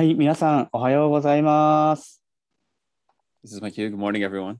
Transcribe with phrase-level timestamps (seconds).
[0.00, 2.24] はい、皆さん、おはようございます。
[3.44, 3.90] This is my cue.
[3.90, 4.56] Good morning, everyone.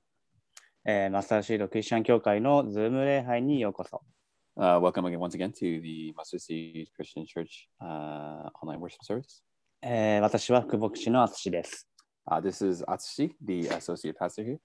[0.84, 4.02] えーマスターシードクリスチャン教会のズーム礼拝にようこそ。
[4.58, 9.42] Uh, welcome again, once again, to the Mustard Seed Christian Church uh, online worship service.
[9.80, 11.88] えー私は副牧師の淳です。
[12.30, 14.58] Uh, this is Atsushi, the associate pastor here.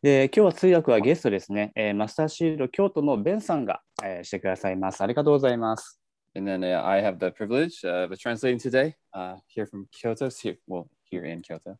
[0.00, 1.72] で、今日は通訳はゲストですね。
[1.74, 5.02] えーマスターシード京都のベンさんが、えーしてくださいます。
[5.02, 5.99] ありがとうございます。
[6.35, 10.29] And then uh, I have the privilege uh, of translating today uh, here from Kyoto.
[10.29, 11.77] Here, well, here in Kyoto.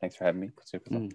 [0.00, 0.50] Thanks for having me.
[0.90, 1.08] うん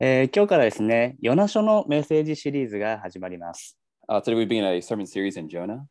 [0.00, 3.78] えー今日からですね、ヨナ書のメッセージシリーズが始まります。
[4.08, 5.82] Uh, today we begin a sermon series in Jonah.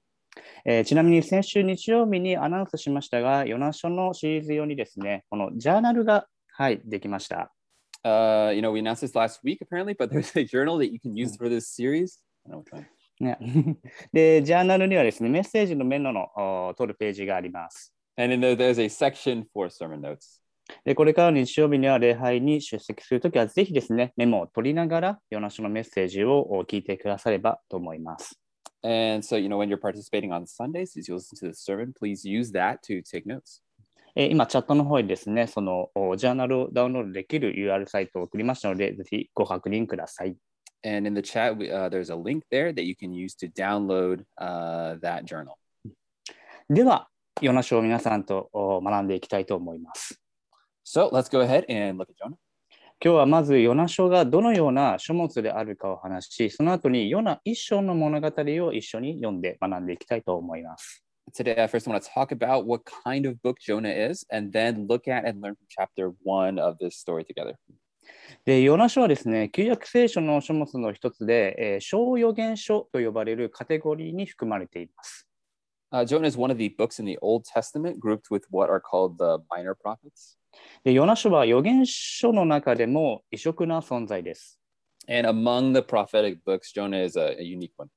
[0.65, 7.53] えーちなみに先週日曜日にアナウンスしましたが、ヨナ書のシリーズ用にですね、このジャーナルが、はい、できました。
[8.03, 10.99] Uh, you know, we announced this last week apparently, but there's a journal that you
[10.99, 12.19] can use for this series.
[12.45, 12.85] I don't know which one.
[13.20, 13.38] ね、
[14.12, 17.94] で、ジャーナルにはですね、メッセージのメモのお取るページがあります。
[18.16, 20.40] And then there, there's a section for sermon notes.
[20.84, 28.38] で、これからの日曜日には礼拝に出席するときは、ぜひですね、メモを取りながら、ヨナ書のメッセージをお聞いてくださればと思います。
[28.82, 32.24] And so, you know, when you're participating on Sundays, as you listen to the sermon, please
[32.24, 33.62] use that to take notes.
[34.14, 40.36] えー今、チャットの方にですね、そのおジャーナルをダウンロードできる URL サイトを送りましたので、ぜひご確認ください。
[40.85, 44.25] And in the chat, we, uh, there's a link there that you can use to download
[44.37, 45.57] uh, that journal.
[46.69, 47.07] では、
[47.41, 50.19] ヨナ書を皆さんとお学んでいきたいと思います。
[50.85, 52.35] So let's go ahead and look at Jonah.
[53.03, 61.03] 今日はまずヨナ書がどのような書物であるかを話し、その後にヨナ一章の物語を一緒に読んで学んでいきたいと思います。
[61.33, 64.87] Today, I first want to talk about what kind of book Jonah is, and then
[64.87, 67.55] look at and learn from chapter one of this story together.
[68.44, 75.28] で、ヨナ書はですね、旧約聖書の書物の一つで、えー小予言書と呼ばれるカテゴリーに含まれています。
[75.90, 79.16] Uh, Jonah is one of the books in the Old Testament grouped with what are called
[79.16, 80.38] the minor prophets.
[80.84, 84.60] で、ヨナ書は予言書の中でも異色な存在です。
[85.08, 87.88] And among the prophetic books, Jonah is a, a unique one.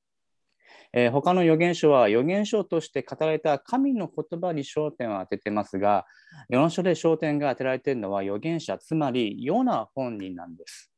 [0.93, 6.05] えー他の預言書は預言書として語られた神の言葉に焦点を当ててますが、
[6.49, 10.91] ヨナ書で焦点が当てられているのは預言者、つまりヨナ本人なんです。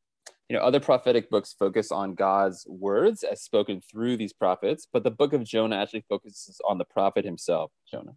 [0.49, 5.03] You know, other prophetic books focus on God's words as spoken through these prophets, but
[5.03, 8.13] the book of Jonah actually focuses on the prophet himself, Jonah.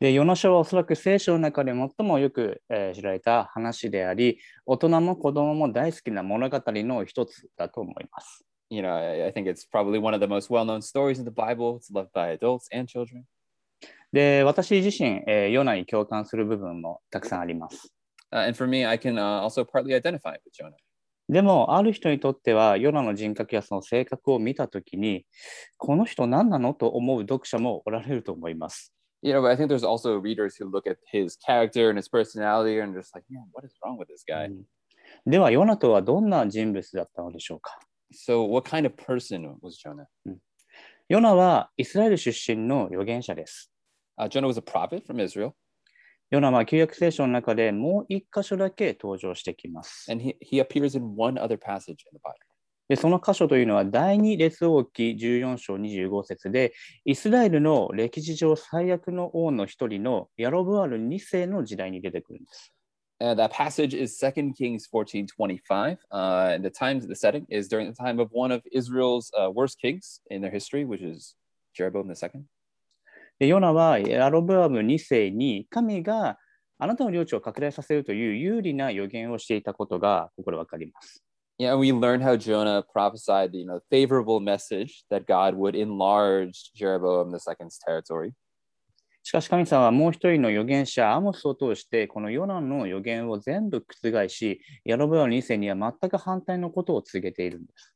[0.00, 8.44] で、ヨナ書はおそらく聖書の中で最もよく、えー知られた話であり、大人も子供も大好きな物語の一つだと思います。
[8.72, 11.30] You know, I, I think it's probably one of the most well known stories in the
[11.30, 11.76] Bible.
[11.76, 13.26] It's loved by adults and children.
[14.14, 17.92] で、私自身、えーヨナに共感する部分もたくさんあります。
[18.32, 20.72] Uh, and for me, I can uh, also partly identify with Jonah.
[21.28, 25.26] でも、ある人にとっては、ヨナの人格やその性格を見たときに、
[25.76, 28.94] この人何なのと思う読者もおられると思います。
[29.20, 32.82] You know, but I think there's also readers who look at his character and his personality
[32.82, 34.46] and just like, man, what is wrong with this guy?
[34.46, 34.62] うん
[35.26, 37.78] では、ヨナとはどんな人物だったのでしょうか
[38.12, 40.06] So, what kind of person was Jonah?
[41.08, 43.70] ヨナはイスラエル出身の預言者です。
[44.18, 45.52] Uh, Jonah was a prophet from Israel,
[46.30, 50.10] ヨナは旧約聖書の中でもう一箇所だけ登場してきます。
[50.10, 52.52] and he, he appears in one other passage in the Bible.
[52.88, 56.74] でその箇所というのは第二列王記14章25節で
[57.04, 62.72] イスラエルの歴史上最悪の王の一人のヤロブアル2世の時代に出てくるんです。
[63.21, 65.97] Uh, that passage is 2 Kings 14 25.
[66.11, 69.49] Uh, and the time, the setting is during the time of one of Israel's uh,
[69.49, 71.35] worst kings in their history, which is
[71.75, 72.43] Jeroboam II.
[73.39, 76.39] でヨナはヤロブアム2世に神が
[76.79, 81.23] あなたの領地を拡大させるという有利な予言をしていたことがここでわかります。
[81.59, 87.33] Yeah, we learned how Jonah prophesied, you know, favorable message that God would enlarge Jeroboam
[87.33, 88.33] II's territory.
[89.22, 97.94] しかし神様はもう一人の預言者アモスを通してこのヨナの予言を全部覆しヤロブアム2世には全く反対のことを告げているんです。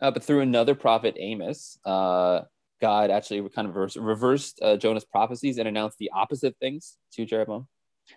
[0.00, 2.42] Uh, but through another prophet, Amos, uh,
[2.80, 7.26] God actually kind of reversed, reversed uh, Jonah's prophecies and announced the opposite things to
[7.26, 7.66] Jeroboam.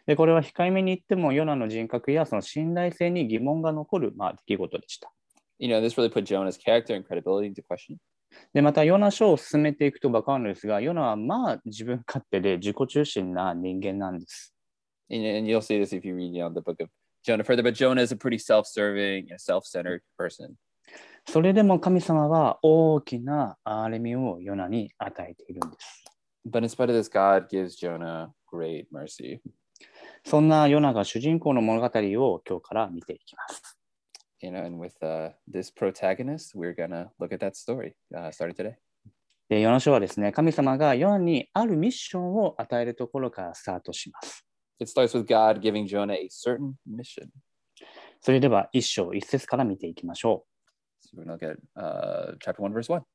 [0.08, 5.12] で、これは控えめに言っても、ヨナの人格やその信頼性に疑問が残る、まあ、出来事でした。
[5.60, 7.98] You know, this really put Jonah's character and credibility into question.
[8.54, 14.54] で、また、ヨナ書を進めていくと分かるのですが、ヨナはまあ自分勝手で自己中心な人間なんです。
[15.10, 16.90] And, and you'll see this if you read you know, the book of
[17.24, 20.56] Jonah further, but Jonah is a pretty self-serving and self-centered person.
[21.26, 26.04] それでも神様は大きな憐れみをヨナに与えているんです。
[26.46, 29.40] But in spite of this, God gives Jonah great mercy.
[30.26, 33.73] そんなヨナが主人公の物語を今日から見ていきます。
[34.44, 38.76] You know, and with uh, this protagonist, we're gonna look at that story uh, starting today.
[39.48, 44.46] で、ヨナ書はですね、神様がヨナにあるミッションを与えるところからスタートします。
[44.82, 47.30] It starts with God giving Jonah a certain mission.
[48.20, 50.46] それでは一章一節から見ていきましょ
[51.00, 53.00] So we're look at uh, chapter 1, verse 1.
[53.00, 53.06] う。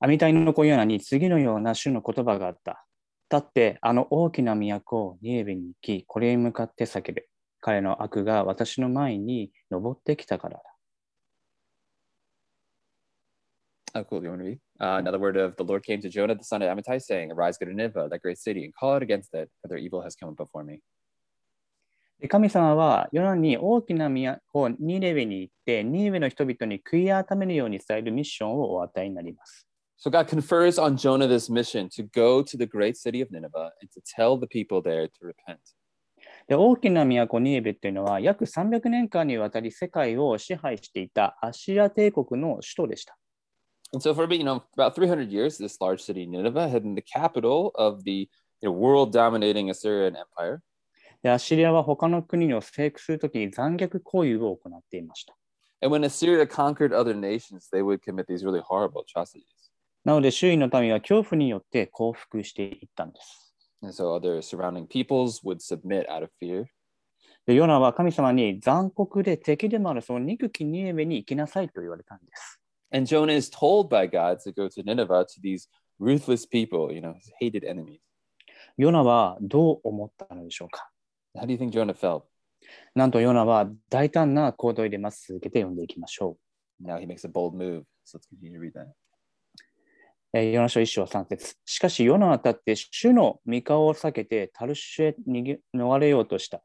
[0.00, 2.84] アミタイの子ヨナに次のような主の言葉があった。
[3.30, 7.27] 立ってあの大きな都ニエベに行き、これに向かって叫べ。
[7.60, 10.62] 彼の悪が私の前に登ってきたからだ。
[13.94, 14.22] Oh, cool.
[14.22, 14.60] You want to read?
[14.80, 17.56] Uh, another word of the Lord came to Jonah, the son of Amittai, saying, Arise,
[17.56, 20.14] go to Nineveh, that great city, and call out against it, for their evil has
[20.14, 20.82] come before me.
[22.20, 29.68] で神様はヨナに大きな都ニネベに行って、ニネベの人々に悔い改めるように伝えるミッションをお与えになります。
[30.00, 33.90] So God confers on Jonah this mission to go to the great city of Nineveh and
[33.92, 35.60] to tell the people there to repent.
[36.48, 43.18] で大きな都ニネベっていうのは約300年間にわたり世界を支配していたアッシリア帝国の首都でした。
[43.92, 47.70] And so for you know, about 300 years, this large city, Nineveh, had been the capital
[47.74, 48.28] of the
[48.60, 50.60] you know, world-dominating Assyrian Empire.
[51.22, 55.36] でアッシリアは他の国を征服するときに残虐行為を行っていました。
[55.82, 59.44] And when Assyria conquered other nations, they would commit these really horrible atrocities.
[60.04, 63.47] なので周囲の民は恐怖によって降伏していったんです。
[63.81, 66.65] And so other surrounding peoples would submit out of fear.
[67.45, 72.61] でヨナは神様に残酷で敵でもあるその憎きニネベに行きなさいと言われたんです。
[72.93, 75.67] And Jonah is told by God to go to Nineveh to these
[75.99, 77.99] ruthless people, you know, his hated enemies.
[78.77, 80.89] ヨナはどう思ったのでしょうか
[81.35, 82.23] How do you think Jonah felt?
[82.95, 85.27] なんとヨナは大胆な行動を入れます。
[85.27, 86.37] 続けて読んでいきましょ
[86.81, 87.83] Now he makes a bold move.
[88.05, 88.87] So let's continue to read that.
[90.34, 96.60] えーヨナ書一章三節しかしヨナは立って主の御顔を避けてタルシュへ逃げ逃れようとした。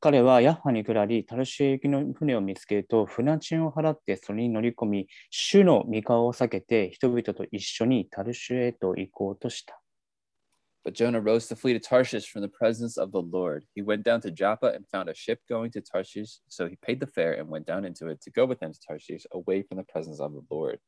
[0.00, 9.80] 彼はヤッハに下り、タルシュへ行きの船を見つけると、船賃を払ってそれに乗り込み、主の御顔を避けて人々と一緒にタルシュへと行こうとした。
[10.84, 13.64] But Jonah rose to flee to Tarshish from the presence of the Lord.
[13.74, 16.40] He went down to Joppa and found a ship going to Tarshish.
[16.48, 18.78] So he paid the fare and went down into it to go with them to
[18.86, 20.80] Tarshish, away from the presence of the Lord.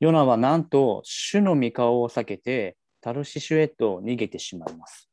[0.00, 5.08] ヨナはなんと主の御顔を避けてタルシシュへと逃げてしまいます。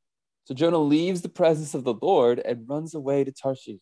[0.47, 3.79] So Jonah leaves the presence of the Lord and runs away to Tarshish.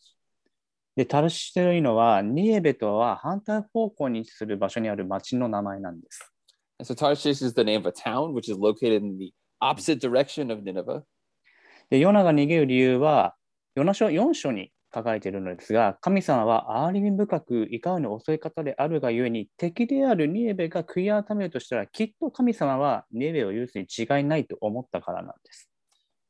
[0.96, 6.32] で、タルシシュというのはニエベとは反対方向にする場所にある町の名前なんです。
[6.80, 10.52] And so Tarshish is the name of a town which is located in the opposite direction
[10.52, 11.04] of Nineveh.
[11.90, 13.36] で、ヨナが逃げる理由は、
[13.76, 25.70] ヨナ書4章に書かれているのですが、神様は憐れみ深く怒るの遅い方であるがゆえに、敵であるニエベが悔い改めるとしたら、きっと神様はニエベを許すに違いないと思ったからなんです。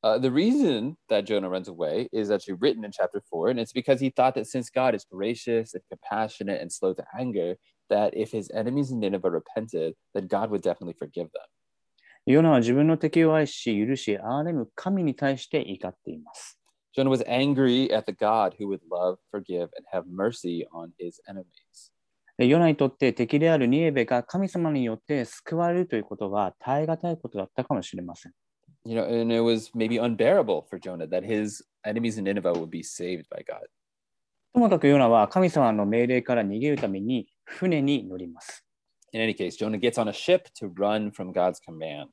[0.04, 3.72] Uh, the reason that Jonah runs away is actually written in chapter four, and it's
[3.72, 7.56] because he thought that since God is gracious and compassionate and slow to anger,
[7.90, 11.48] that if his enemies in Nineveh repented, then God would definitely forgive them.
[12.26, 16.58] ヨナは自分の敵を愛し、許し、憐れむ神に対して怒っています。
[16.95, 21.93] Jonah was angry at the God who would love, forgive, and have mercy on his enemies.
[22.39, 28.33] でヨナにとって敵であるニエベが神様によって救われるということは耐え難いことだったかもしれません。
[28.85, 32.71] You know, and it was maybe unbearable for Jonah that his enemies in Nineveh would
[32.71, 33.67] be saved by God.
[34.55, 38.65] ともかくヨナは神様の命令から逃げるために船に乗ります。
[39.13, 42.09] In any case, Jonah gets on a ship to run from God's command.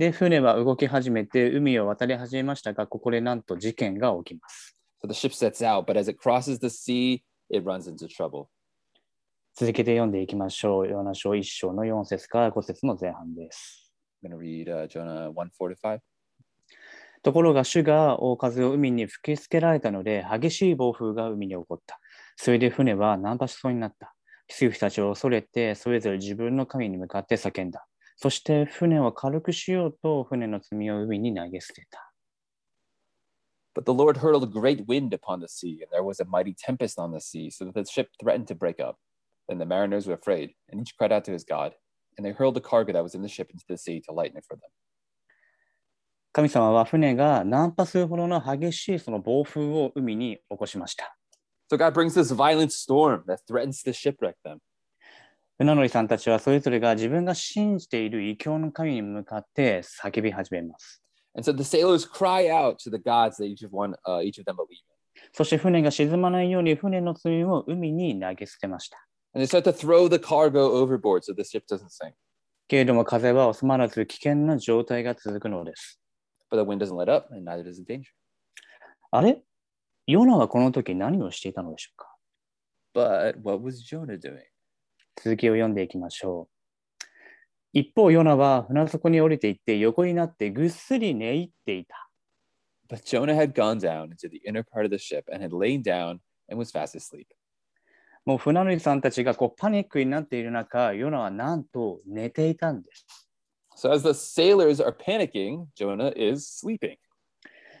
[0.00, 4.74] で、船は動き始めて海を渡り始めましたが、ここでなんと事件が起きます。
[5.04, 8.46] So the ship sets out, but as it crosses the sea, it runs into trouble.
[9.54, 10.88] 続けて読んでいきましょう。
[10.88, 13.92] ヨナ書1章の4節から5節の前半です。
[14.24, 15.98] I'm read uh, Jonah 1 4 to 5.
[17.22, 22.00] ところが主が大風を海に吹きつけられたので、激しい暴風が海に起こった。
[22.36, 24.14] それで船は難破しそうになった。
[24.48, 27.86] キスフたちを恐れて、それぞれ自分の神に向かって叫んだ。
[28.22, 32.12] そして船を軽くしようと、船の罪を海に投げ捨てた。
[33.74, 36.98] But the Lord hurled a great wind upon the sea, and there was a mighty tempest
[36.98, 38.96] on the sea, so that the ship threatened to break up.
[39.48, 41.72] Then the mariners were afraid, and each cried out to his God.
[42.18, 44.36] And they hurled the cargo that was in the ship into the sea to lighten
[44.36, 44.70] it for them.
[46.32, 51.16] 神様は船が難破するほどの激しいその暴風を海に起こしました。
[51.72, 54.58] So God brings this violent storm that threatens to shipwreck them.
[55.60, 61.02] 船乗りさんたちはそれぞれが自分が信じている異教の神に向かって叫び始めます。
[65.34, 69.06] そして船が沈まないように船の積みを海に投げ捨てました。
[72.66, 76.00] けれども風は収まらず危険な状態が続くのです。
[79.10, 79.42] あれ？
[80.06, 82.16] ヨナはこの時何をしていたのでしょうか
[82.94, 84.38] ？But what was Jonah doing?
[85.16, 86.60] 続きを読んでいきましょう。
[87.72, 92.10] 一方、ヨナは船底に降りていって横になってぐっすり寝入っていた。
[92.88, 96.18] But Jonah had gone down into the inner part of the ship and had lain down
[96.48, 97.26] and was fast asleep.
[98.26, 103.28] もう船乗りさんたちがこうパニックになっている中、ヨナはなんと寝ていたんです。
[103.76, 106.96] So as the sailors are panicking, Jonah is sleeping.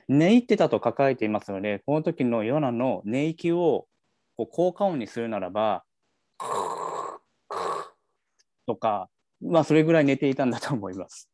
[0.08, 3.86] 寝入ってたと書かれていますので、この時のヨナの寝息を
[4.36, 5.84] こう効果音にするならば、
[8.70, 9.08] とか、
[9.40, 11.28] まあそれぐらい寝ていたんだと思います。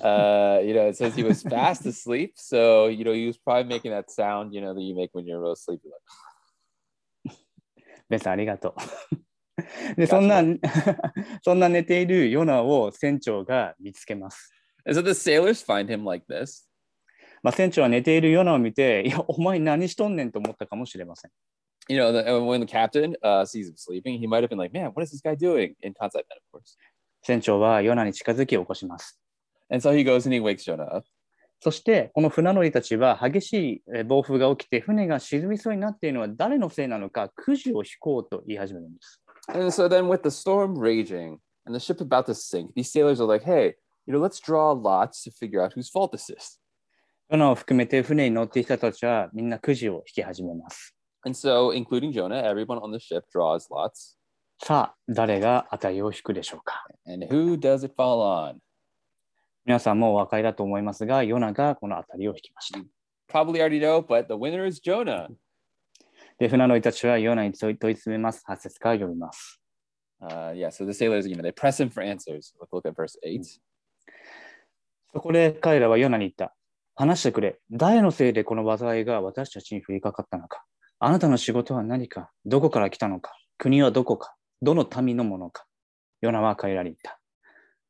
[0.00, 2.32] Uh, you know, it says he was fast asleep.
[2.36, 5.26] So, you know, he was probably making that sound, you know, that you make when
[5.26, 5.88] you're real sleepy.
[7.24, 7.36] Like,
[8.08, 8.74] ベンさん、ありがと
[9.96, 9.96] う。
[9.96, 10.42] で、そんな、
[11.42, 14.50] そんな寝ているヨナを船長が見つけます。
[14.86, 16.64] and so the sailors find him like this.
[17.42, 21.30] まあ、船長は寝ているヨナを見て、いや、お前何しとんねんと思ったかもしれません。
[21.88, 24.90] You know, the, when the captain uh, sees him sleeping, he might have been like, man,
[24.92, 25.74] what is this guy doing?
[25.80, 26.76] In concept, then, of course.
[27.22, 29.18] 船長はヨナに近づき起こします。
[29.70, 31.06] And so he goes and he wakes Jonah up.
[31.60, 39.20] そして、この船乗りたちは激しいえー暴風が起きて、船が沈みそうになっているのは誰のせいなのか、くじを引こうと言い始めるんです。
[39.48, 43.26] And so then, with the storm raging and the ship about to sink, these sailors are
[43.26, 43.74] like, hey,
[44.06, 46.60] you know, let's draw lots to figure out whose fault this is.
[47.30, 50.97] ヨナを含めて船に乗っていた人たちはみんなくじを引き始めます。
[51.24, 54.16] And so, including Jonah, everyone on the ship draws lots.
[54.62, 58.56] さあ、誰が当たりを引くでしょうか And who does it fall on?
[59.64, 62.80] 皆さんもお分かりだと思いますが、ヨナがこの当たりを引きました。
[63.30, 65.28] Probably already know, but the winner is Jonah.
[66.38, 68.44] で、船乗りたちはヨナに問い問い詰めます。
[68.48, 69.60] 8節から読みます。
[70.20, 72.54] Uh, yeah, so the sailors, you know, they press him for answers.
[72.60, 73.60] Let's look at verse 8.
[75.12, 76.54] そこで彼らはヨナに言った。
[76.94, 77.60] 話してくれ。
[77.70, 80.64] 誰のせいでこの災いが私たちに降りかかったのか。
[81.00, 85.64] あなたの仕事は何かどこから来たのか国はどこかどの民のものか
[86.20, 87.20] ヨナは彼らに言った。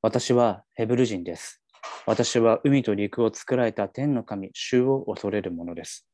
[0.02, 1.62] 私はヘブル人です。
[2.04, 6.06] 私は海と陸を作られた天の神、主を恐れるものです。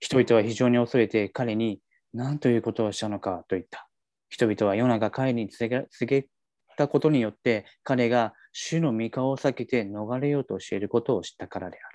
[0.00, 1.80] 人々は非常に恐れて彼に
[2.12, 3.88] 何ということをしたのかと言った。
[4.28, 6.28] 人々はヨナが彼に告げ
[6.76, 11.93] たことによって彼が主の御顔を避けて逃れようとしていることを知ったからである。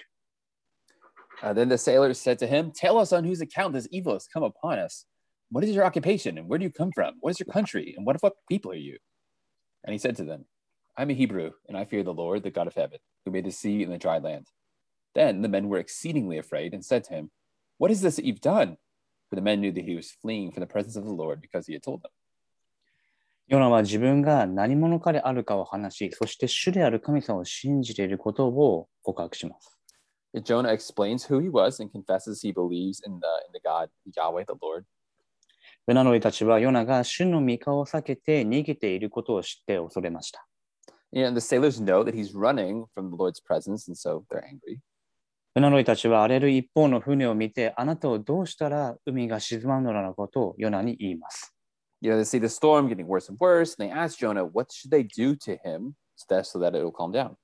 [1.43, 4.27] Uh, then the sailors said to him, Tell us on whose account this evil has
[4.27, 5.05] come upon us.
[5.51, 7.15] What is your occupation and where do you come from?
[7.21, 8.99] What is your country and what of what people are you?
[9.85, 10.47] And he said to them,
[10.97, 13.51] I'm a Hebrew and I fear the Lord, the God of heaven, who made the
[13.51, 14.47] sea and the dry land.
[15.15, 17.31] Then the men were exceedingly afraid and said to him,
[17.79, 18.77] What is this that you've done?
[19.29, 21.67] For the men knew that he was fleeing from the presence of the Lord because
[21.67, 22.11] he had told them.
[23.47, 29.78] ヨナは自分が何者かであるかを話し、そして主である神様を信じていることを告白します。
[30.43, 34.45] Jonah explains who he was and confesses he believes in the, in the God, Yahweh,
[34.45, 34.85] the Lord.
[35.87, 40.47] 船乗りたちはヨナが主の御顔を避けて逃げていることを知って恐れました。
[41.15, 44.81] And the sailors know that he's running from the Lord's presence, and so they're angry.
[45.55, 51.55] 船乗りたちは荒れる一方の船を見て、あなたをどうしたら海が沈まんのなことをヨナに言います。
[52.01, 54.73] You know, they see the storm getting worse and worse, and they ask Jonah, what
[54.73, 57.37] should they do to him so that, so that it'll calm down?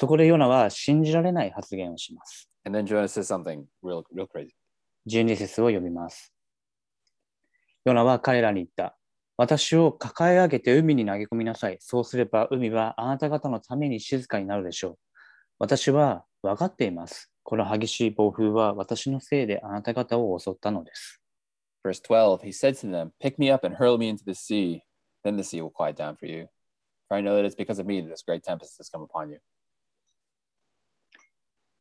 [0.00, 2.48] そこでヨナは信じられない発言をします。
[2.64, 4.52] And then Jonah says something real, real crazy.
[5.06, 6.32] 12節を読みます。
[7.84, 8.96] ヨナは彼らに言った。
[9.36, 11.76] 私を抱え上げて海に投げ込みなさい。
[11.80, 14.98] そうすれば海はあなた方のために静かになるでしょう。
[15.58, 17.30] 私は分かっています。
[17.42, 21.20] この激しい暴風は私のせいであなた方を襲ったのです。
[21.84, 24.80] Verse 12, he said to them, Pick me up and hurl me into the sea.
[25.22, 26.46] Then the sea will quiet down for you.
[27.08, 29.28] For I know that it's because of me that this great tempest has come upon
[29.28, 29.40] you.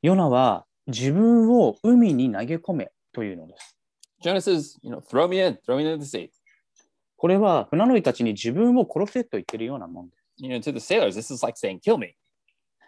[0.02, 3.78] ヨナは自分を海に投げ込めというのです。
[4.24, 6.30] Jonah says, You know, throw me in, throw me into the sea.
[7.18, 10.24] これは船乗りたちに自分を殺せと言っているようなもんです。
[10.38, 12.16] You know, to the sailors, this is like saying, Kill me.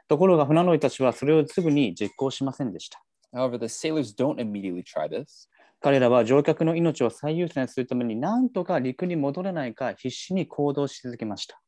[0.07, 3.03] ところが船乗りたちはそれをすぐに実行しませんでした。
[3.33, 5.49] However, the sailors don't immediately try this.
[5.81, 11.61] 彼らは乗客の命を最優先するために何とか陸に戻れないか必死に行動し続けました。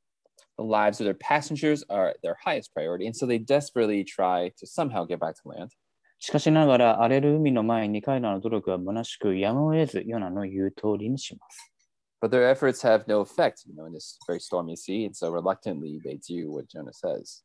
[0.57, 4.67] The lives of their passengers are their highest priority, and so they desperately try to
[4.67, 5.71] somehow get back to land.
[6.19, 11.73] しかしながら荒れる海の前に彼らの努力は虚しくやむを得ずヨナの言う通りにします。
[12.21, 15.99] But their efforts have no effect, you know, in this very stormy sea, and so reluctantly
[16.01, 17.43] they do what Jonah says.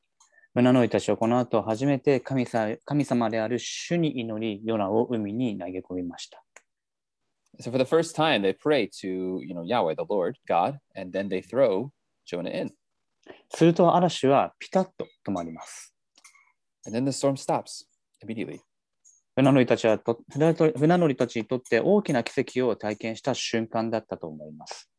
[0.54, 6.44] 船乗りたちはこの後初めて神さ神様である主に祈りヨナを海に投げ込みました。
[7.60, 11.28] So for the first time, they pray to, you know, Yahweh, the Lord, God, and then
[11.28, 11.90] they throw
[12.24, 12.70] Jonah in.
[13.50, 15.94] すると嵐はピタッと止まります。
[16.86, 17.86] And then the storm stops
[18.24, 18.60] immediately.
[19.36, 24.90] 船乗りたちはと船乗り船乗りたちにとって大きな奇跡を体験した瞬間だったと思います。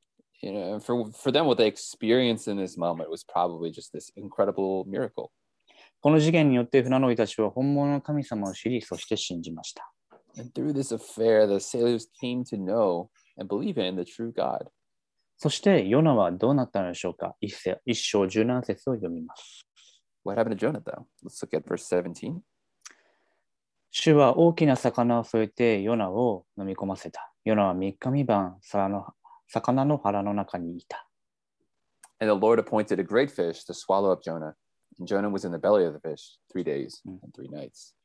[0.42, 4.12] You know, for for them, what they experienced in this moment was probably just this
[4.16, 5.30] incredible miracle.
[6.02, 9.92] この事件によって船乗りたちは本物の神様を知り、そして信じました。
[10.38, 14.70] And through this affair, the sailors came to know and believe in the true God.
[15.42, 19.66] そしてヨナはどうなったのでしょうか一節一章十七節を読みます。
[20.26, 21.06] What happened to Jonah, though?
[21.24, 22.42] Let's look at verse 17.
[23.92, 27.32] 主は大きな魚を添えてヨナを飲み込ませた。
[27.46, 29.08] ヨナは三日三晩皿の
[29.48, 31.08] 魚の腹の中にいた。
[32.20, 34.56] And the Lord appointed a great fish to swallow up Jonah.
[35.00, 37.20] And Jonah was in the belly of the fish three days Mm.
[37.24, 37.96] and three nights.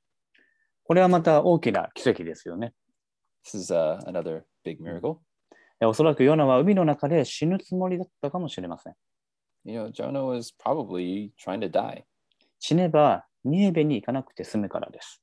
[0.84, 2.72] これはまた大きな奇跡ですよね。
[3.44, 5.18] This is uh, another big miracle.
[5.80, 8.94] おそらくヨナは海の中で死ぬつもりだったかもしれません。
[9.64, 12.04] You know, Jonah was probably trying to die.
[12.58, 15.22] 死ねば、ニエベに行かなくて済むからです。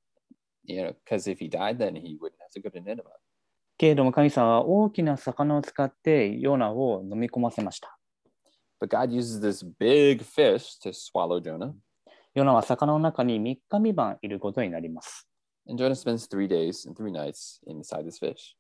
[3.77, 7.97] けれども神様は大きな魚を使ってヨナを飲み込ませました。
[12.33, 15.27] ヨナは魚の中に3日3晩いることになります。
[15.67, 18.55] And Jonah spends three days and three nights inside this fish.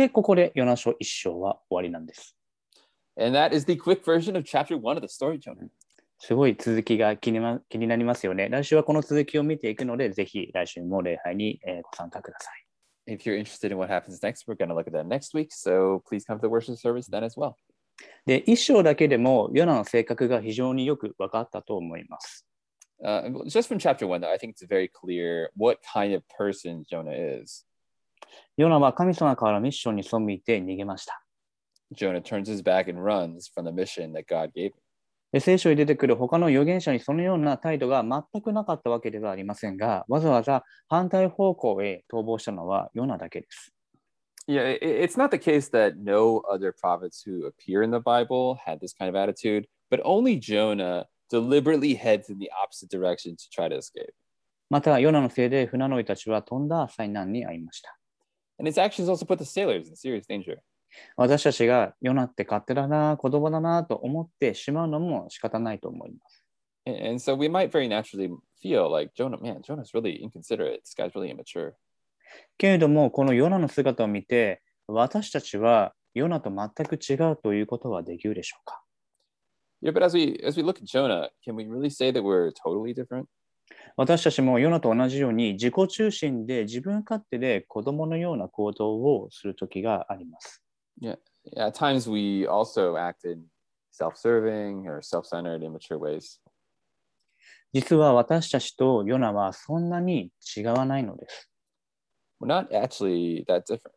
[0.00, 2.34] で、ここでヨナ書一章は終わりなんです。
[3.18, 5.68] And that is the quick version of chapter one of the story, Jonah.
[6.18, 8.48] すごい続きが気に,、ま、気になりますよね。
[8.48, 13.14] 来週はこの続きを見ていくので、ぜひ来週も礼拝に、えーご参加ください。
[13.14, 15.48] If you're interested in what happens next, we're going to look at that next week.
[15.50, 17.56] So please come to the worship service then as well.
[18.24, 22.46] で、一章だけでもヨナの性格が非常によく分かったと思います。
[23.04, 27.12] Uh, just from chapter one, though, I think it's very clear what kind of person Jonah
[27.12, 27.66] is.
[28.56, 31.22] ヨナは神様からミッションに背いて逃げました。
[31.94, 34.72] Jonah turns his back and runs from the mission that God gave him.
[35.32, 43.72] で聖書に出てくる他の預言者にそのような態度が全くなかったわけではありませんが、わざわざ反対方向へ逃亡したのはヨナだけです。
[44.48, 48.80] Yeah, it, it's not the case that no other prophets who appear in the Bible had
[48.80, 53.68] this kind of attitude, but only Jonah deliberately heads in the opposite direction to try
[53.68, 54.12] to escape.
[54.68, 57.99] また、ヨナのせいで船乗りたちはとんだ災難に遭いました。
[58.60, 60.58] And his actions also put the sailors in serious danger.
[61.16, 66.44] 私たちがヨナって勝手だな、子供だなと思ってしまうのも仕方ないと思います。
[66.84, 68.30] And, and so we might very naturally
[68.62, 70.82] feel like Jonah, man, Jonah's really inconsiderate.
[70.84, 71.72] This guy's really immature.
[72.58, 78.82] けれども、このヨナの姿を見て、私たちはヨナと全く違うということはできるでしょうか
[79.82, 82.52] Yeah, but as we as we look at Jonah, can we really say that we're
[82.52, 83.26] totally different?
[84.00, 90.62] 私たちもヨナと同じように自己中心で自分勝手で子供のような行動をする時があります。
[91.02, 91.18] Yeah,
[91.58, 93.42] at times we also act in
[93.92, 96.40] self-serving or self-centered, immature ways.
[97.74, 101.50] 実は私たちとヨナはそんなに違わないのです。
[102.40, 103.90] We're not actually that different.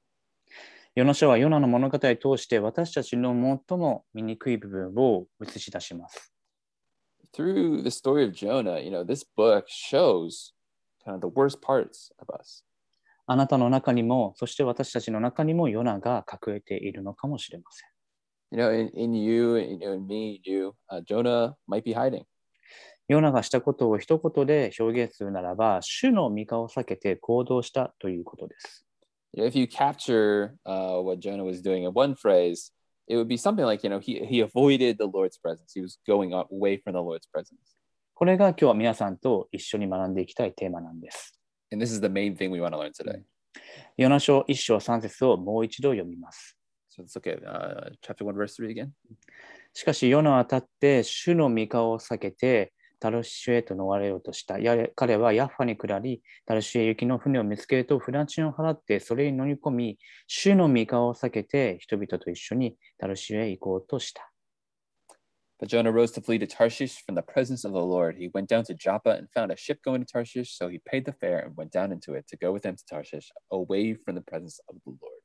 [0.96, 3.30] ヨナ書はヨナの物語を通して私たちの
[3.70, 6.33] 最も醜い部分を映し出します。
[7.34, 10.54] Through the story of Jonah, you know, this book shows
[11.04, 12.64] kind of the worst parts of us.
[13.26, 17.90] あなたの中にも、そして私たちの中にもヨナが隠れているのかもしれません。
[18.52, 22.26] You know, in, in you, know, in me, you, uh, Jonah might be hiding.
[23.08, 28.86] ヨナがしたことを一言で表現するならば、主の御顔を避けて行動したということです。
[29.36, 32.73] If you capture uh, what Jonah was doing in one phrase,
[33.08, 35.74] it would be something like, you know, he, he avoided the Lord's presence.
[35.74, 37.76] He was going away from the Lord's presence.
[38.16, 41.40] これが今日は皆さんと一緒に学んでいきたいテーマなんです。
[41.72, 43.24] And this is the main thing we want to learn today.
[43.98, 46.58] ヨナ書一章三節をもう一度読みます。
[46.96, 48.90] So let's look at uh, chapter 1, verse 3 again.
[49.74, 52.73] しかし、ヨナは立って主の御顔を避けて、
[53.04, 54.56] タルシュへと逃れようとした。
[54.96, 64.32] 彼はヤッファに下り、タルシュへ行きの船を見つけると、船賃を払ってそれに乗り込み、主の御顔を避けて、人々と一緒にタルシュへ行こうとした。
[65.60, 68.16] But Jonah rose to flee to Tarshish from the presence of the Lord.
[68.16, 70.58] He went down to Joppa and found a ship going to Tarshish.
[70.58, 72.86] So he paid the fare and went down into it to go with them to
[72.86, 75.24] Tarshish, away from the presence of the Lord.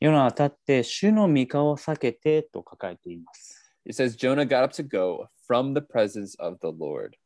[0.00, 3.57] ヨナは立って主の御顔を避けてと書かれています。
[3.87, 7.17] It says Jonah got up to go from the presence of the Lord.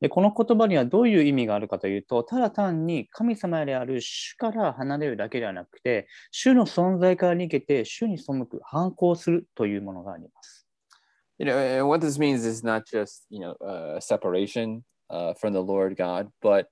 [0.00, 10.66] でこの言葉にはどういう意味があるかというと、ただ単に神様である主から離れるだけではなくて、主の存在から逃げて主に背く、反抗するというものがあります。
[11.38, 15.52] You know, and what this means is not just, you know, uh, separation uh, from
[15.52, 16.68] the Lord God, but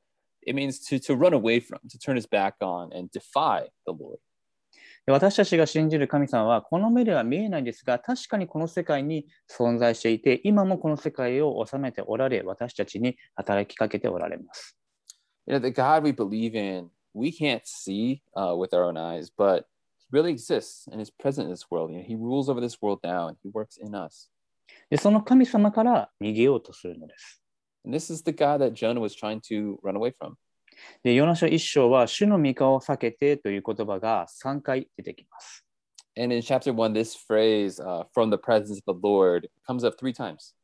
[0.46, 3.92] it means to, to run away from, to turn his back on and defy the
[3.92, 4.18] Lord.
[5.07, 14.77] で私たちが信じる神様はこの目では見えないですが、確かにこの世界に存在していて、今もこの世界を治めておられ、私たちに働きかけておられます。
[15.45, 19.63] You know, the God we believe in, we can't see uh, with our own eyes, but
[20.11, 21.89] really exists and is present in this world.
[21.89, 24.29] You know, he rules over this world now and he works in us.
[24.89, 27.41] で、その神様から逃げようとするのです。
[27.85, 30.33] And this is the God that Jonah was trying to run away from.
[31.03, 35.63] で、ヨナ書一章は、主の御顔を避けてという言葉が3回出てきます。
[36.17, 40.13] And in chapter one, this phrase, uh, from the presence of the Lord, comes up three
[40.13, 40.55] times.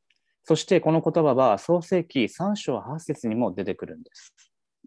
[0.45, 4.33] そしてこの言葉は創世記3章8節にも出てくるんです。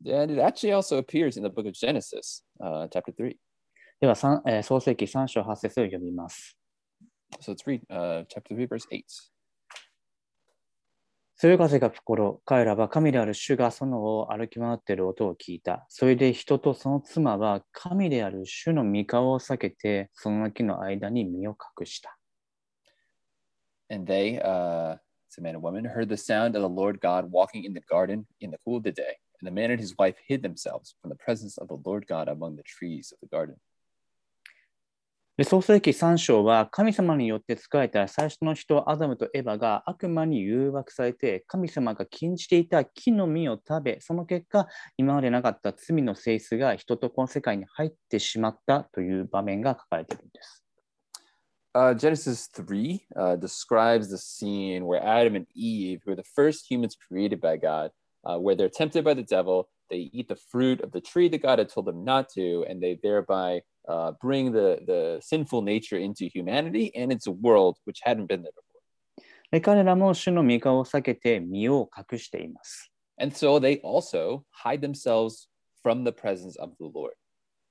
[0.05, 3.37] And it actually also appears in the book of Genesis, uh, chapter three.
[4.01, 6.59] では、三えー創世記3章8節を読みます。
[7.41, 9.05] So let's read uh, chapter three, verse eight.
[11.38, 15.85] そよ風が吹く頃、彼らは神である主が園を歩き回っている音を聞いた。
[15.90, 22.16] それで人とその妻は神である主の御顔を避けて、その木の間に身を隠した。
[23.90, 24.96] And they, uh,
[25.29, 27.83] it's a man and woman, heard the sound of the Lord God walking in the
[27.83, 29.18] garden in the cool of the day.
[29.42, 32.29] And the man and his wife hid themselves from the presence of the Lord God
[32.29, 33.57] among the trees of the garden.
[35.37, 50.62] で創世記3章は神様によって仕えた最初の人アダムとエバが悪魔に誘惑されて神様が禁じていた木の実を食べその結果今までなかった罪の性質が人とこの世界に入ってしまったという場面が書かれているんです。
[51.75, 56.96] Uh, Genesis 3 uh, describes the scene where Adam and Eve, who are the first humans
[56.96, 57.90] created by God,
[58.26, 61.42] uh, where they're tempted by the devil, they eat the fruit of the tree that
[61.42, 65.98] God had told them not to, and they thereby uh, bring the, the sinful nature
[65.98, 68.68] into humanity and into a world which hadn't been there before.
[69.52, 72.92] で彼らも主の御顔を避けて身を隠しています。
[73.20, 75.50] And so they also hide themselves
[75.84, 77.12] from the presence of the Lord.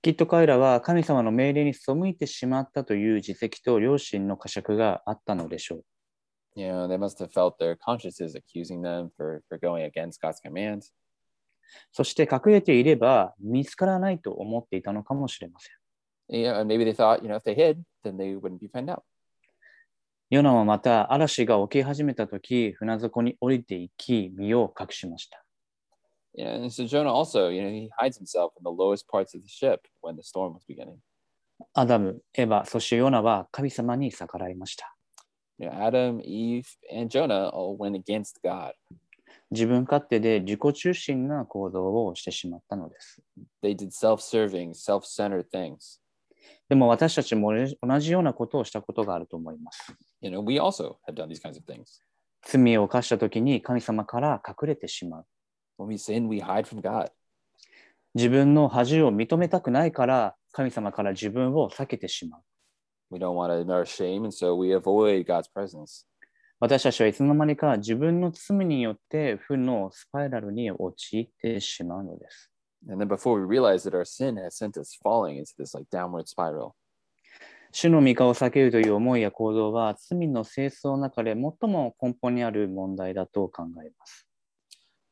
[0.03, 5.85] きっと彼らは神様の命令に背いてしまったという自責と良心の呵責があったのでしょう。
[6.56, 10.39] You know, they must have felt their consciences accusing them for, for going against God's
[10.39, 10.94] commands.
[11.91, 15.76] そして隠れていれば見つからないと思っていたのかもしれません。
[16.28, 19.02] You know, maybe they thought, you know, if they hid, then they wouldn't be found out.
[20.30, 25.46] ヨナはまた嵐が起き始めたとき、船底に降りていき、身を隠しました。
[26.38, 29.48] Know, and so Jonah also, you know, he hides himself in the lowest parts of the
[29.48, 30.98] ship when the storm was beginning.
[31.74, 34.95] アダム、エバ、そしてヨナは神様に逆らいました。
[35.58, 38.74] You know, Adam, Eve, and Jonah all went against God.
[39.52, 43.22] 自分勝手で自己中心な行動をしてしまったのです。
[43.63, 46.00] They did self-serving, self-centered things.
[46.68, 49.96] でも私たちも同じようなことをしたことがあると思います。
[50.22, 52.02] You know, we also have done these kinds of things.
[52.44, 55.26] 罪を犯したときに神様から隠れてしまう。
[55.80, 57.10] When we sin, we hide from God.
[58.13, 62.41] 自分の恥を認めたくないから神様から自分を避けてしまう。
[63.10, 66.06] We don't want to our shame, and so we avoid God's presence.
[66.60, 72.52] 私たちはいつの間にか自分の罪によって負のスパイラルに陥ってしまうのです。
[72.89, 76.28] And then before we realize that our sin has sent us falling into this like downward
[76.28, 76.72] spiral.
[77.72, 84.26] 主の御顔を避けるという思いや行動は罪の性質の中で最も根本にある問題だと考えます。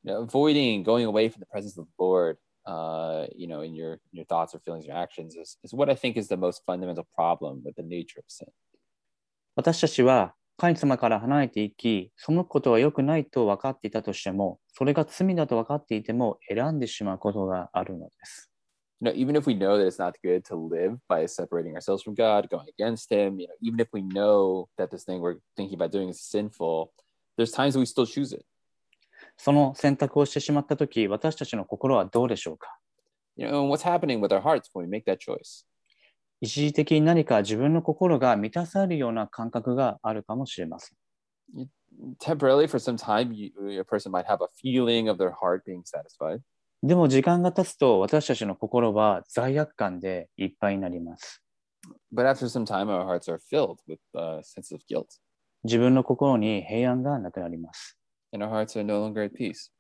[0.06, 3.75] You know, avoiding going away from the presence of the Lord, uh, you know, in
[3.75, 6.37] your in your thoughts or feelings or actions is, is what I think is the
[6.37, 8.49] most fundamental problem with the nature of sin.
[9.57, 18.51] 私たちは神様から離れていき、そのことは良くないと分かっていたとしても、それが罪だと分かっていても選んでしまうことがあるのです。
[19.01, 22.03] You know, even if we know that it's not good to live by separating ourselves
[22.03, 25.39] from God, going against Him, you know, even if we know that this thing we're
[25.57, 26.93] thinking about doing is sinful,
[27.37, 28.45] there's times that we still choose it.
[29.38, 32.78] その選択をしてしまった時、私たちの心はどうでしょうか？
[36.42, 40.98] 一時的に何か自分の心が満たされるような感覚があるかもしれません。
[42.20, 43.32] Temporarily, for some time,
[43.86, 46.42] person might have a feeling of their heart being satisfied.
[46.82, 51.42] でも時間が経つと私たちの心は罪悪感でいっぱいになります。
[55.64, 57.98] 自分の心に平安がなくなります。
[58.34, 59.72] And our hearts are no longer at peace.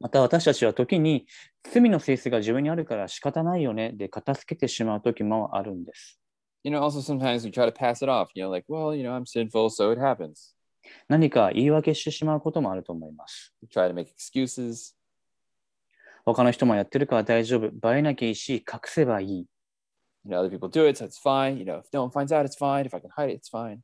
[0.00, 1.26] また私たちは時に
[1.72, 6.20] 罪の性質が自分にあるから仕方ないよねで片付けてしまう時もあるんです。
[6.62, 9.12] You know, also sometimes we try to pass it off, you know, like, well, you know,
[9.12, 10.54] I'm sinful, so it happens.
[11.08, 13.52] 何か言い訳してしまうこともあると思います。
[13.62, 14.94] We try to make excuses.
[16.24, 17.70] 他の人もやってるから大丈夫。
[17.72, 19.46] バレなきゃいいし、隠せばいい。
[20.24, 21.58] You know, other people do it, so it's fine.
[21.58, 22.86] You know, if no one finds out, it's fine.
[22.86, 23.80] If I can hide it, it's fine.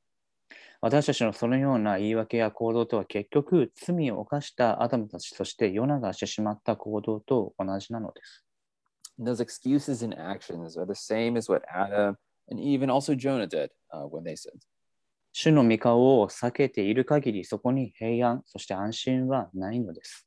[0.84, 8.44] 私たちのそのような言い訳や行動とは結局罪を犯したアダムたちそしてヨナがしてしまった行動と同じなのです。
[9.18, 12.18] Those excuses and actions are the same as what Adam
[12.50, 14.60] and even also Jonah did uh, when they sinned.
[15.32, 20.26] 主の御顔を避けている限りそこに平安、そして安心はないのです。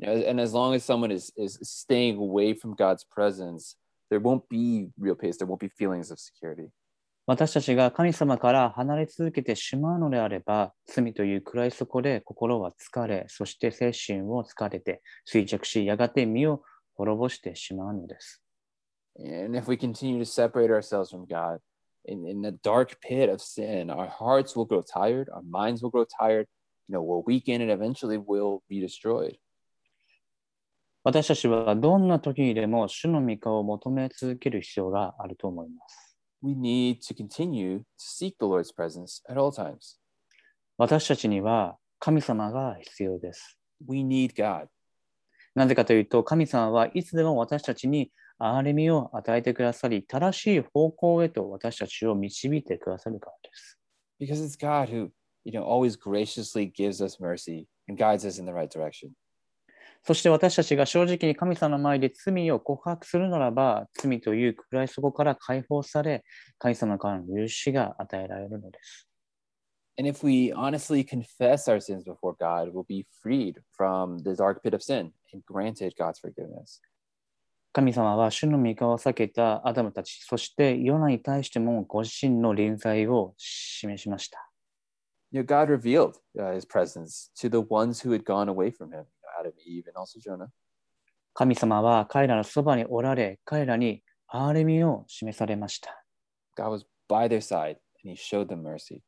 [0.00, 3.76] And as long as someone is is staying away from God's presence,
[4.10, 6.70] there won't be real peace, there won't be feelings of security.
[7.24, 16.62] 私たちが神様から離れ続けてしまうのであれば、罪という暗い底で心は疲れ、そして精神を疲れて衰弱し、やがて身を
[16.94, 18.42] 滅ぼしてしまうのです。
[19.16, 21.60] And if we continue to separate ourselves from God
[22.06, 25.90] in, in the dark pit of sin, our hearts will grow tired, our minds will
[25.90, 26.48] grow tired,
[26.88, 29.36] you know, we'll weaken and eventually will be destroyed.
[31.04, 36.11] 私たちはどんな時にでも主の御顔を求め続ける必要があると思います。
[36.42, 39.98] We need to continue to seek the Lord's presence at all times.
[40.76, 43.56] 私たちには神様が必要です。
[43.86, 44.66] We need God.
[45.54, 53.78] なぜかというと、神様はいつでも私たちに憐れみを与えてくださり、正しい方向へと私たちを導いてくださるからです。
[54.20, 55.10] Because it's God who,
[55.44, 59.10] you know, always graciously gives us mercy and guides us in the right direction.
[60.04, 66.24] そして私たちが正直に神様の前で罪を告白するならば、罪という暗い底から解放され、
[66.58, 69.08] 神様からの許しが与えられるのです。
[69.98, 74.74] And if we honestly confess our sins before God, we'll be freed from the dark pit
[74.74, 76.80] of sin and granted God's forgiveness.
[77.72, 84.51] 神様は主の御顔を避けたアダムたち、そしてヨナに対してもご自身の臨在を示しました。
[85.32, 89.06] You know, God revealed uh, his presence to the ones who had gone away from him,
[89.40, 90.50] Adam, Eve, and also Jonah.
[91.34, 96.04] 神様は彼らのそばにおられ、彼らに憐れみを示されました。
[96.58, 99.00] God was by their side and he showed them mercy.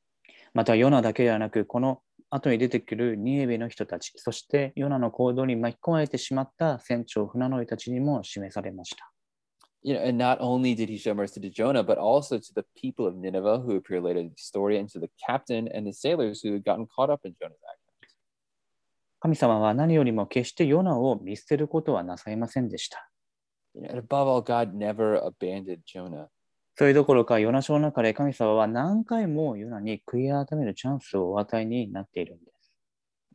[0.55, 9.13] またヨナだけではなく、この後に出てくるニエベの人たち、そしてヨナの行動に巻き込まれてしまった船長船乗りたちにも示されました。
[9.84, 13.08] You know, and not only did he show mercy to Jonah, but also to the people
[13.08, 16.42] of Nineveh who appear later in the story, and to the captain and the sailors
[16.42, 17.80] who had gotten caught up in Jonah's actions.
[19.22, 23.10] 神様は何よりも決してヨナを見捨てることはなさいませんでした。
[23.74, 26.28] You know, and above all, God never abandoned Jonah.
[26.76, 32.74] それどころか、ヨナ書の中で神様は何回もヨナに悔い改めるチャンスをお与えになっているんです。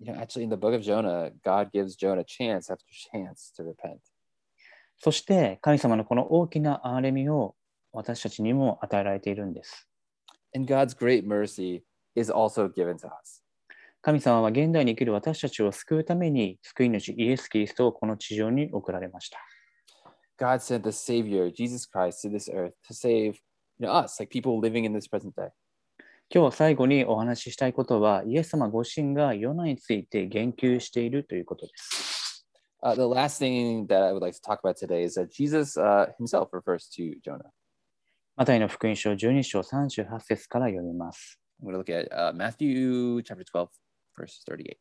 [0.00, 3.64] You know, actually, in the book of Jonah, God gives Jonah chance after chance to
[3.64, 4.00] repent.
[4.99, 7.55] そして神様のこの大きな憐れみを
[7.91, 9.87] 私たちにも与えられているんです。
[10.55, 11.83] And God's great mercy
[12.15, 13.43] is also given to us.
[14.01, 19.39] 神様は現代に生きる私たちを救うために救い主イエス・キリストをこの地上に送られました。
[20.37, 23.35] God sent the Savior, Jesus Christ, to this earth to save
[23.77, 25.49] you know, us, like people living in this present day.
[26.33, 32.08] 今日最後にお話ししたいことは、イエス様ご自身がヨナについて言及しているということです。
[32.81, 36.07] Uh, the last thing that I would like to talk about today is that Jesus uh,
[36.17, 37.51] himself refers to Jonah.
[38.37, 41.37] マタイの福音書12章38節から読みます。
[41.61, 43.67] I'm going to look at uh, Matthew chapter 12,
[44.17, 44.77] verse 38.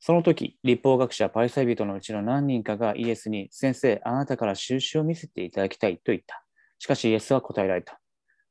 [0.00, 6.42] その時、立法学者パリサイ人のうちの何人かがイエスに、先生、あなたから印を見せていただきたいと言った。
[6.80, 8.01] しかしイエスは答えられた。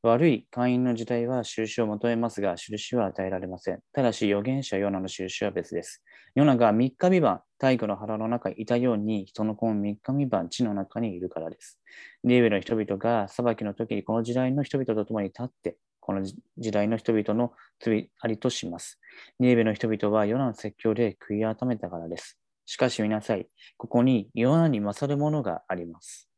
[0.04, 3.82] 悪い会員の時代は印を求めますが、印は与えられません。
[3.94, 6.04] ただし預言者ヨナの印は別です。
[6.34, 11.80] ヨナが3日未満、大魚の腹の中にいたように、人の子も3日未満、地の中にいるからです。
[12.24, 19.00] ニエベの人々が裁きの時にこの時代の人々と共に立って、この時代の人々の罪ありとします。
[19.40, 22.40] ニエベの人々はヨナの説教で悔い改めたからです。
[22.66, 23.48] しかし見なさい。
[23.78, 26.31] ここにヨナに勝るものがあります。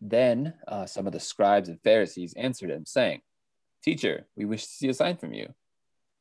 [0.00, 3.20] Then uh, some of the scribes and Pharisees answered him, saying,
[3.82, 5.54] Teacher, we wish to see a sign from you.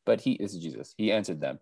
[0.05, 1.59] But he, this is Jesus, he answered them,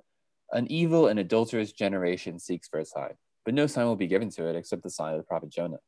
[0.52, 3.14] An evil and adulterous generation seeks for a sign,
[3.46, 5.80] but no sign will be given to it except the sign of the prophet Jonah.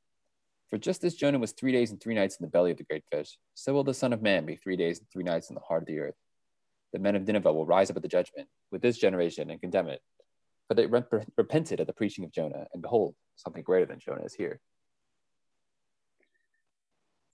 [0.69, 2.83] For just as Jonah was three days and three nights in the belly of the
[2.83, 5.55] great fish, so will the Son of Man be three days and three nights in
[5.55, 6.15] the heart of the earth.
[6.93, 9.89] The men of Nineveh will rise up at the judgment with this generation and condemn
[9.89, 10.01] it.
[10.67, 14.23] For they rep- repented at the preaching of Jonah, and behold, something greater than Jonah
[14.23, 14.59] is here.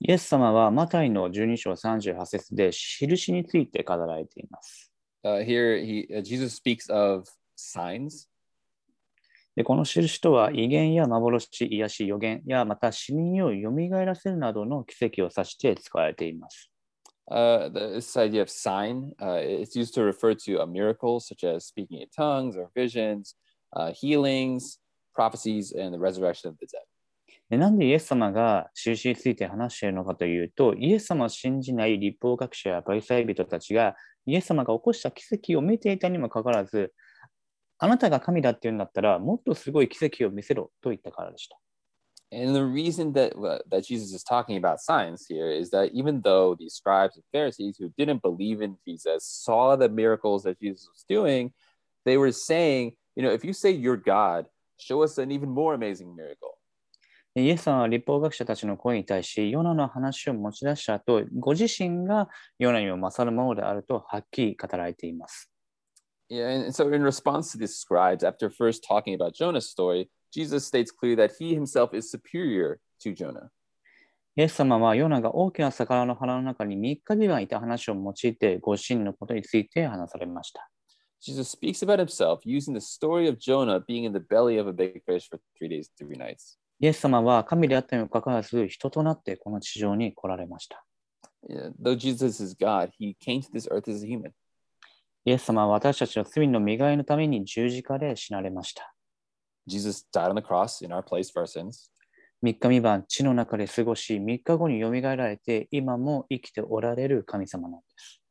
[0.07, 4.91] イエス様はマタイの12章38節で印について語られています。
[5.23, 7.23] Uh, here, he, uh, Jesus speaks of
[7.57, 8.27] signs.
[9.55, 16.69] でこの印とは威厳や幻、癒し、予言やまた死人を蘇らせるなどの奇跡を指して使われています。
[17.27, 21.65] Uh, the, this idea of sign, uh, it's used to refer to a miracle such as
[21.65, 23.33] speaking in tongues or visions,
[23.75, 24.77] uh, healings,
[25.15, 26.85] prophecies, and the resurrection of the dead.
[27.49, 36.91] でなんでイエス様が印について話しているのかというと、イエス様を信じない立法学者やパリサイ人たちがイエス様が起こした奇跡を見ていたにもかかわらず、
[37.77, 41.57] あなたが神だって言うんだったら、もっとすごい奇跡を見せろと言ったからでした。
[42.31, 43.33] And the reason that
[43.69, 47.77] that Jesus is talking about signs here is that even though these scribes and Pharisees
[47.77, 51.53] who didn't believe in Jesus saw the miracles that Jesus was doing,
[52.03, 55.75] they were saying, you know, if you say you're God, show us an even more
[55.75, 56.54] amazing miracle.
[57.37, 65.51] イエスさんは立法学者たちの声に対し、ヨナの話を持ち出した後、ご自身がヨナにも勝るものであるとはっきり語られています。
[66.29, 70.91] Yeah, and so in response to the scribes, after first talking about Jonah's story, Jesus states
[70.91, 73.49] clearly that he himself is superior to Jonah.
[74.37, 80.69] イエス様はヨナが大きな魚の腹の中に3日間いた話を用いて、ご自身のことについて話されました。
[81.21, 85.03] Jesus speaks about himself using the story of Jonah being in the belly of a big
[85.05, 86.57] fish for three days, three nights.
[86.79, 90.85] イエス様は神であったにもかかわらず、人となってこの地上に来られました。
[91.47, 94.31] Yeah, though Jesus is God, he came to this earth as a human.
[95.25, 98.93] イエス様は私たちの罪の身替えのために十字架で死なれました。
[99.67, 101.89] Jesus died on the cross in our place for our sins.
[102.43, 108.21] 3日三晩地の中で過ごし、3日後によみがえられて、今も生きておられる神様なんです。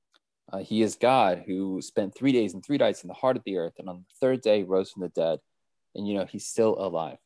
[0.53, 3.43] Uh, he is God who spent three days and three nights in the heart of
[3.45, 5.41] the earth, and on the third day rose from the dead.
[5.95, 7.17] And you know, he's still alive.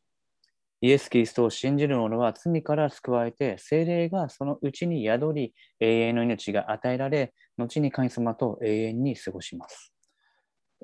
[0.81, 9.93] イエス・キリストを信じる者は罪から救われて、精霊がそのうちに宿り、永遠の命が与えられ、後に神様と永遠に過ごします。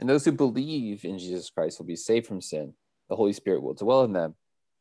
[0.01, 2.73] And those who believe in Jesus Christ will be saved from sin.
[3.09, 4.33] The Holy Spirit will dwell in them.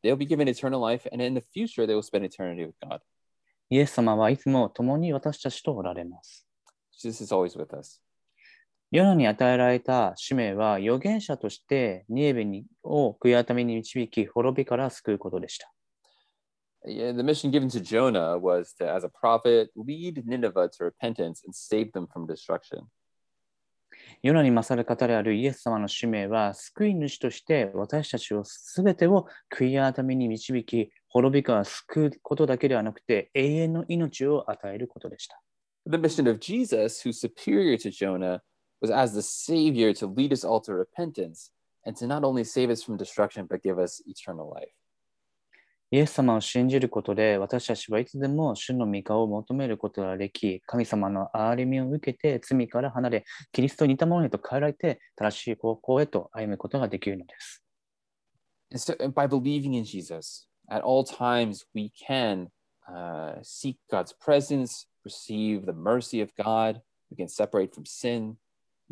[0.03, 2.99] They'll be given eternal life, and in the future, they will spend eternity with God.
[3.69, 6.45] イエス様はいつも共に私たちとおられます。
[7.01, 8.04] Jesus is always with us.
[8.91, 15.71] ヨナに与えられた使命は、預言者としてニエベにを悔い改めに導き、滅びから救うことでした。
[16.87, 21.53] Yeah, the mission given to Jonah was to, as a prophet, lead Nineveh to repentance and
[21.53, 22.85] save them from destruction.
[24.21, 35.41] ヨナに勝る方であるイエス様の使命は、救い主として私たちをすべてを悔い改めに導き、滅びから救うことだけではなくて、永遠の命を与えることでした。
[35.87, 38.41] The mission of Jesus, who's superior to Jonah,
[38.84, 41.50] was as the Savior to lead us all to repentance
[41.84, 44.72] and to not only save us from destruction, but give us eternal life.
[45.92, 57.64] イエス様を信じることで、私たちはいつでも主の御顔を求めることができ、神様の憐れみを受けて罪から離れ、キリストに似たものへと変えられて、正しい方向へと歩むことができるのです。
[58.70, 62.50] And so, and by believing in Jesus, at all times we can
[62.88, 66.82] uh, seek God's presence, receive the mercy of God.
[67.10, 68.36] We can separate from sin.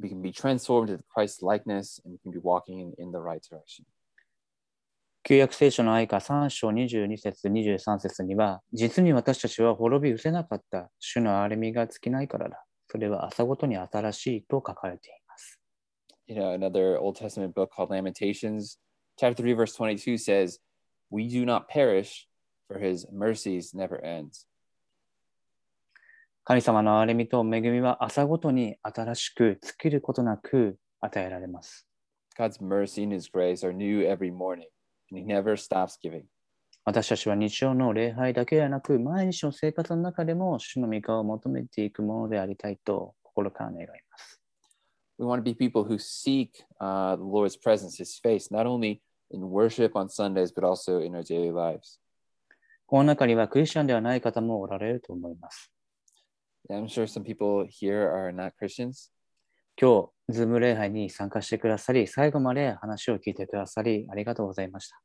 [0.00, 3.18] We can be transformed into Christ's likeness, and we can be walking in, in the
[3.18, 3.84] right direction.
[5.24, 12.64] 旧約聖書の愛歌3章22節23節には、実に私たちは滅び失せなかった主の憐れみが尽きないからだ。
[12.88, 15.60] それは朝ごとに新しいと書かれています。
[16.28, 18.78] You know, another Old Testament book called Lamentations,
[19.18, 20.60] chapter 3, verse 22 says,
[21.10, 22.26] We do not perish,
[22.66, 24.46] for his mercies never ends.
[26.45, 31.87] 神様の憐れみと恵みは朝ごとに新しく尽きることなく与えられます。
[32.37, 34.65] God's mercy and his grace are new every morning,
[35.09, 36.23] and he never stops giving.
[36.83, 44.41] 私たちは日曜の礼拝だけではなく、毎日の生活の中でも主の御顔を求めていくものでありたいと心から願います。
[45.17, 46.49] We want to be people who seek
[46.81, 48.99] uh, the Lord's presence, his face, not only
[49.31, 52.01] in worship on Sundays, but also in our daily lives.
[52.85, 55.72] この中にはクリスチャンではない方もおられると思います。
[56.69, 59.11] I'm sure some people here are not Christians.
[59.75, 65.01] 今日、ズーム礼拝に参加してくださり、最後まで話を聞いてくださり、ありがとうございました。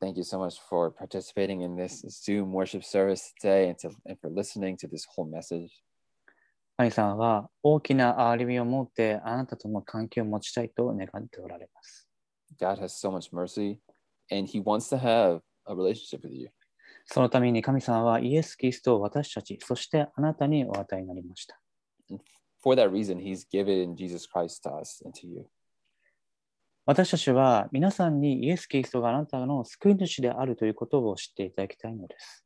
[0.00, 4.16] Thank you so much for participating in this Zoom worship service today and, to, and
[4.20, 5.68] for listening to this whole message.
[6.76, 12.08] 神様は大きな憐れみを持ってあなたとの関係を持ちたいと願っておられます。
[12.60, 13.78] God has so much mercy,
[14.30, 16.48] and he wants to have a relationship with you.
[17.10, 21.58] そのために神様はイエス・キリストを私たち、そしてあなたにお与えになりました。
[22.62, 25.46] For that reason, he's given Jesus Christ to us and to you.
[26.84, 32.44] 私たちは皆さんにイエス・キリストがあなたの救い主であるということを知っていただきたいのです。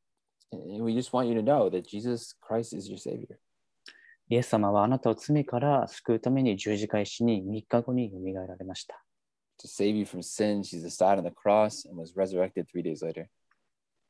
[0.53, 3.37] We just want you to know that Jesus Christ is your Savior.
[4.29, 9.05] イエス様はあなたを罪から救うために十字架しに3日後によみがえられました。
[9.61, 13.29] To save you from sin, Jesus died on the cross and was resurrected three days later.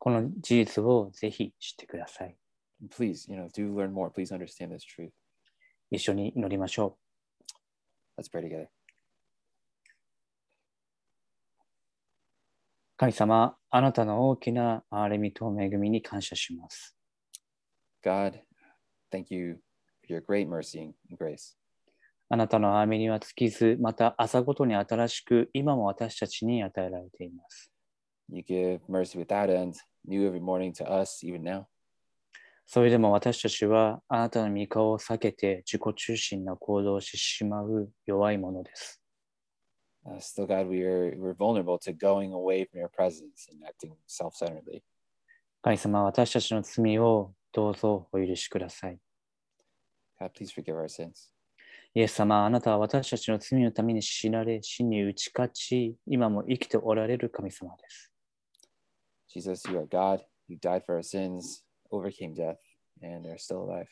[0.03, 2.37] この事実をぜひ知ってください。
[2.91, 4.11] Please, you know, do learn more.
[4.11, 5.13] Please understand this truth.
[5.93, 6.99] 一緒に祈りましょ
[8.19, 8.21] う。
[8.21, 8.67] Let's pray together.
[12.97, 16.97] 神様、あなたの大きな憐れみと恵みに感謝します。
[18.05, 18.41] God,
[19.13, 19.61] thank you
[20.05, 21.55] for your great mercy and grace.
[22.29, 27.72] あなたの憐れみには尽きず、また朝ごとに新しく、今も私たちに与えられています。
[28.29, 29.75] You give mercy without end,
[30.07, 31.67] new every morning to us, even now.
[32.67, 39.03] それでも私たちはあなたの御顔を避けて自己中心な行動をしてしまう弱いものです。
[45.63, 48.99] 神様私たちの罪をどうぞお許しください。
[50.19, 51.31] God, please forgive our sins.
[51.95, 58.12] イエス様、あなたは私たちの罪のために死なれ、死に打ち勝ち、今も生きておられる神様です。
[59.33, 60.21] Jesus, you are God.
[60.49, 62.59] You died for our sins, overcame death,
[63.01, 63.87] and are still alive.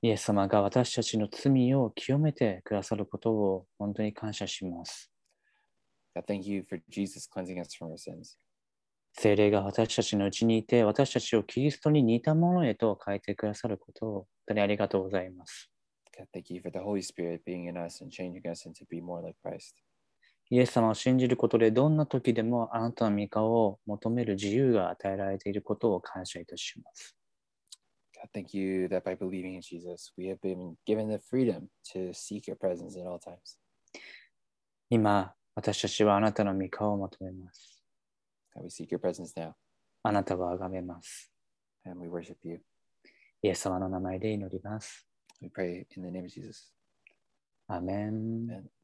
[0.00, 5.10] イエス様が私たちの罪を清めてくださることを本当に感謝します。
[6.14, 8.38] God, thank you for Jesus cleansing us from our sins.
[9.12, 15.68] 聖霊が私たちのうちにいて、私たちをキリストに似たものへと変えてくださることを本当にありがとうございます。
[16.16, 19.20] God, thank you for the Holy Spirit being in us and changing us into be more
[19.20, 19.74] like Christ.
[20.50, 27.16] イエス様を信じることで、どんな時でもあなたの御顔を求める自由が与えられていることを感謝いたします。
[28.14, 32.48] God, thank you that by believing in Jesus, we have been given the freedom to seek
[32.48, 33.58] your presence at all times.
[34.90, 37.84] 今、私たちはあなたの御顔を求めます。
[38.56, 39.52] God, we seek your presence now
[40.02, 41.30] あなたを崇めます。
[41.84, 42.60] and we worship you.
[43.42, 45.06] イエス様の名前で祈ります。
[45.40, 46.72] We pray in the name of Jesus.
[47.68, 48.46] アーメン。
[48.46, 48.77] Amen.